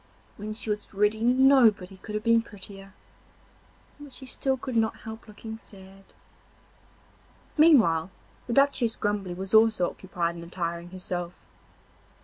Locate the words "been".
2.23-2.41